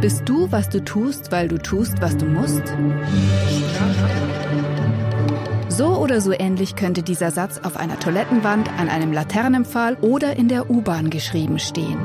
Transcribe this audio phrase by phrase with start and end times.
[0.00, 2.62] Bist du, was du tust, weil du tust, was du musst?
[5.68, 10.48] So oder so ähnlich könnte dieser Satz auf einer Toilettenwand, an einem Laternenpfahl oder in
[10.48, 11.98] der U-Bahn geschrieben stehen.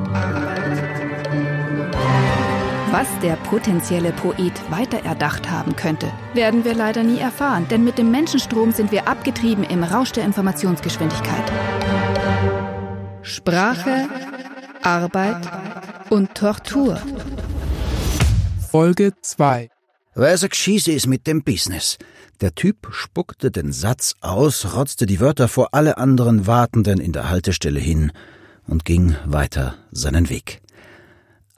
[2.92, 7.98] Was der potenzielle Poet weiter erdacht haben könnte, werden wir leider nie erfahren, denn mit
[7.98, 11.52] dem Menschenstrom sind wir abgetrieben im Rausch der Informationsgeschwindigkeit.
[13.36, 14.08] Sprache,
[14.82, 15.46] Arbeit
[16.10, 16.98] und Tortur.
[18.72, 19.70] Folge 2
[20.14, 21.98] Was Geschieße ist mit dem Business?
[22.40, 27.30] Der Typ spuckte den Satz aus, rotzte die Wörter vor alle anderen Wartenden in der
[27.30, 28.14] Haltestelle hin
[28.68, 30.62] und ging weiter seinen Weg.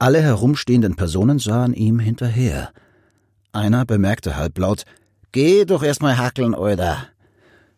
[0.00, 2.72] Alle herumstehenden Personen sahen ihm hinterher.
[3.52, 4.82] Einer bemerkte halblaut,
[5.30, 7.06] Geh doch erst mal hackeln, oder?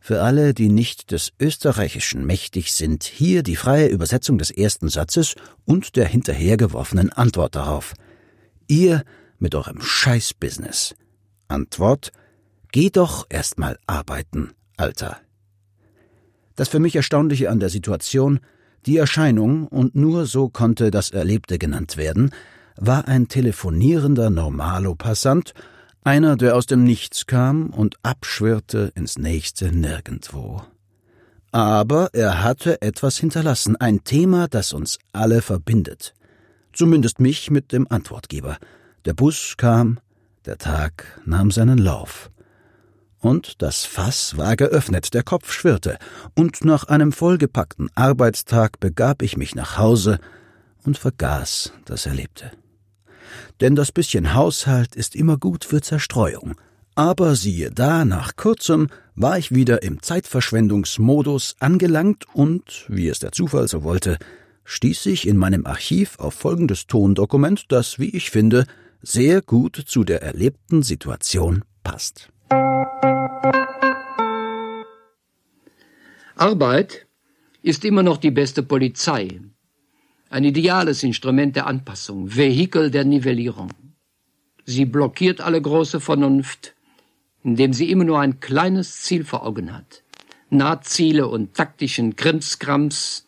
[0.01, 5.35] Für alle, die nicht des Österreichischen mächtig sind, hier die freie Übersetzung des ersten Satzes
[5.67, 7.93] und der hinterhergeworfenen Antwort darauf.
[8.67, 9.05] Ihr
[9.39, 10.95] mit eurem Scheißbusiness.
[11.49, 12.13] Antwort
[12.73, 15.19] Geh doch erst mal arbeiten, Alter.
[16.55, 18.41] Das für mich Erstaunliche an der Situation,
[18.87, 22.31] die Erscheinung, und nur so konnte das Erlebte genannt werden,
[22.77, 25.53] war ein telefonierender Normalo-Passant,
[26.03, 30.63] einer, der aus dem Nichts kam und abschwirrte ins nächste Nirgendwo.
[31.53, 36.15] Aber er hatte etwas hinterlassen, ein Thema, das uns alle verbindet.
[36.73, 38.59] Zumindest mich mit dem Antwortgeber.
[39.05, 39.99] Der Bus kam,
[40.47, 42.31] der Tag nahm seinen Lauf.
[43.19, 45.99] Und das Fass war geöffnet, der Kopf schwirrte,
[46.35, 50.19] und nach einem vollgepackten Arbeitstag begab ich mich nach Hause
[50.85, 52.53] und vergaß das Erlebte.
[53.61, 56.55] Denn das bisschen Haushalt ist immer gut für Zerstreuung.
[56.95, 63.33] Aber siehe da, nach kurzem war ich wieder im Zeitverschwendungsmodus angelangt und, wie es der
[63.33, 64.19] Zufall so wollte,
[64.65, 68.67] stieß ich in meinem Archiv auf folgendes Tondokument, das, wie ich finde,
[69.03, 72.29] sehr gut zu der erlebten Situation passt.
[76.37, 77.07] Arbeit
[77.63, 79.41] ist immer noch die beste Polizei,
[80.31, 83.73] ein ideales Instrument der Anpassung, Vehikel der Nivellierung.
[84.65, 86.75] Sie blockiert alle große Vernunft,
[87.43, 90.05] indem sie immer nur ein kleines Ziel vor Augen hat.
[90.49, 93.27] Nahziele und taktischen Krimskrams,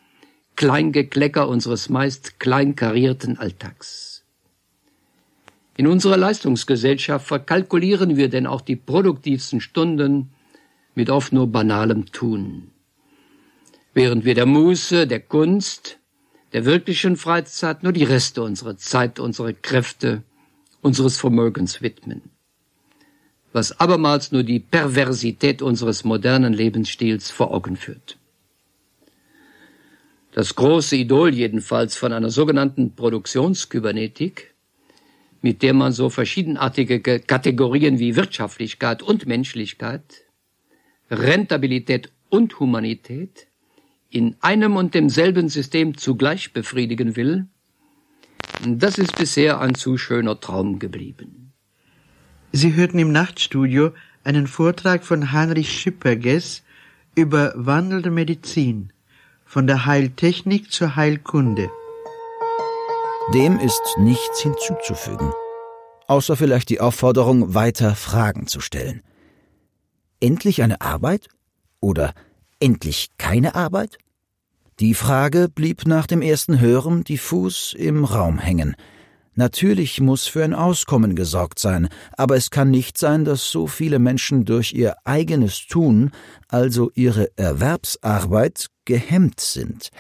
[0.55, 4.25] Kleingeklecker unseres meist kleinkarierten Alltags.
[5.77, 10.31] In unserer Leistungsgesellschaft verkalkulieren wir denn auch die produktivsten Stunden
[10.95, 12.71] mit oft nur banalem Tun.
[13.95, 15.99] Während wir der Muße, der Kunst,
[16.53, 20.23] der wirklichen Freizeit nur die Reste unserer Zeit, unserer Kräfte,
[20.81, 22.23] unseres Vermögens widmen.
[23.53, 28.19] Was abermals nur die Perversität unseres modernen Lebensstils vor Augen führt.
[30.33, 34.53] Das große Idol jedenfalls von einer sogenannten Produktionskybernetik
[35.43, 40.23] mit der man so verschiedenartige Kategorien wie Wirtschaftlichkeit und Menschlichkeit,
[41.11, 43.49] Rentabilität und Humanität
[44.13, 47.47] in einem und demselben System zugleich befriedigen will,
[48.65, 51.53] das ist bisher ein zu schöner Traum geblieben.
[52.53, 56.63] Sie hörten im Nachtstudio einen Vortrag von Heinrich Schipperges
[57.15, 58.93] über wandelnde Medizin,
[59.47, 61.71] von der Heiltechnik zur Heilkunde.
[63.33, 65.33] Dem ist nichts hinzuzufügen,
[66.07, 69.03] außer vielleicht die Aufforderung, weiter Fragen zu stellen.
[70.21, 71.29] Endlich eine Arbeit?
[71.81, 72.15] Oder
[72.63, 73.99] endlich keine Arbeit?
[74.81, 78.75] Die Frage blieb nach dem ersten Hören diffus im Raum hängen.
[79.35, 83.99] Natürlich muss für ein Auskommen gesorgt sein, aber es kann nicht sein, dass so viele
[83.99, 86.11] Menschen durch ihr eigenes Tun,
[86.49, 89.91] also ihre Erwerbsarbeit, gehemmt sind.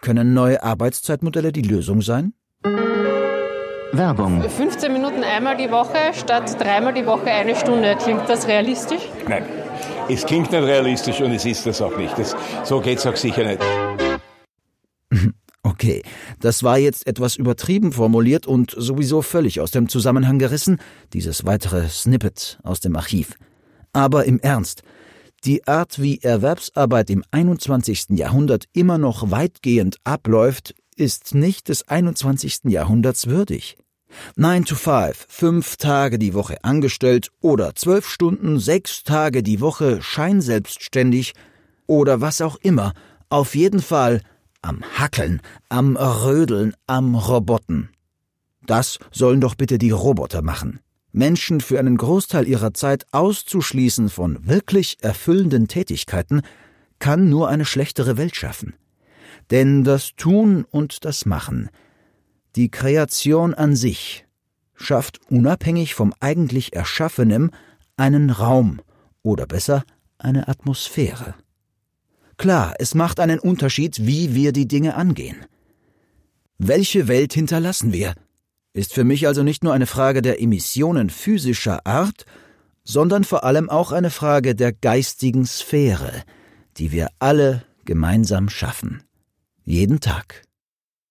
[0.00, 2.34] Können neue Arbeitszeitmodelle die Lösung sein?
[3.92, 4.42] Werbung.
[4.42, 7.96] 15 Minuten einmal die Woche statt dreimal die Woche eine Stunde.
[7.96, 9.02] Klingt das realistisch?
[9.28, 9.44] Nein,
[10.08, 12.16] es klingt nicht realistisch und es ist das auch nicht.
[12.18, 13.60] Das, so es auch sicher nicht.
[15.66, 16.02] Okay,
[16.40, 20.78] das war jetzt etwas übertrieben formuliert und sowieso völlig aus dem Zusammenhang gerissen,
[21.14, 23.34] dieses weitere Snippet aus dem Archiv.
[23.92, 24.82] Aber im Ernst,
[25.44, 28.10] die Art, wie Erwerbsarbeit im 21.
[28.10, 32.64] Jahrhundert immer noch weitgehend abläuft, ist nicht des 21.
[32.64, 33.76] Jahrhunderts würdig.
[34.36, 40.02] 9 to 5, fünf Tage die Woche angestellt oder zwölf Stunden, sechs Tage die Woche
[40.02, 41.34] scheinselbstständig
[41.86, 42.92] oder was auch immer,
[43.28, 44.20] auf jeden Fall
[44.62, 47.90] am Hackeln, am Rödeln, am Roboten.
[48.66, 50.80] Das sollen doch bitte die Roboter machen.
[51.12, 56.42] Menschen für einen Großteil ihrer Zeit auszuschließen von wirklich erfüllenden Tätigkeiten,
[56.98, 58.74] kann nur eine schlechtere Welt schaffen.
[59.50, 61.68] Denn das Tun und das Machen,
[62.56, 64.26] die Kreation an sich,
[64.74, 67.50] schafft unabhängig vom eigentlich Erschaffenem
[67.96, 68.80] einen Raum
[69.22, 69.84] oder besser
[70.18, 71.34] eine Atmosphäre.
[72.36, 75.44] Klar, es macht einen Unterschied, wie wir die Dinge angehen.
[76.58, 78.14] Welche Welt hinterlassen wir?
[78.72, 82.24] Ist für mich also nicht nur eine Frage der Emissionen physischer Art,
[82.82, 86.24] sondern vor allem auch eine Frage der geistigen Sphäre,
[86.76, 89.02] die wir alle gemeinsam schaffen.
[89.64, 90.42] Jeden Tag.